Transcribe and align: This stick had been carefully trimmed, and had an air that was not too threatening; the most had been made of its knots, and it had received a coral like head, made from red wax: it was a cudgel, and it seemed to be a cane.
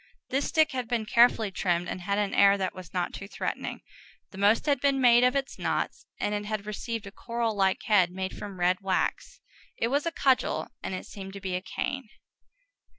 This 0.29 0.47
stick 0.47 0.71
had 0.71 0.87
been 0.87 1.05
carefully 1.05 1.51
trimmed, 1.51 1.87
and 1.87 2.01
had 2.01 2.17
an 2.17 2.33
air 2.33 2.57
that 2.57 2.73
was 2.73 2.91
not 2.91 3.13
too 3.13 3.27
threatening; 3.27 3.81
the 4.31 4.37
most 4.39 4.65
had 4.65 4.81
been 4.81 4.99
made 4.99 5.23
of 5.23 5.35
its 5.35 5.59
knots, 5.59 6.07
and 6.19 6.33
it 6.33 6.45
had 6.45 6.65
received 6.65 7.05
a 7.05 7.11
coral 7.11 7.53
like 7.55 7.83
head, 7.83 8.09
made 8.09 8.35
from 8.35 8.59
red 8.59 8.81
wax: 8.81 9.41
it 9.77 9.89
was 9.89 10.07
a 10.07 10.11
cudgel, 10.11 10.69
and 10.81 10.95
it 10.95 11.05
seemed 11.05 11.33
to 11.33 11.39
be 11.39 11.53
a 11.55 11.61
cane. 11.61 12.09